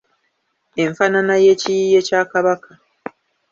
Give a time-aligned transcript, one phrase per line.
[0.83, 2.71] Enfaanana y’ekiyiiye kya Kabaka.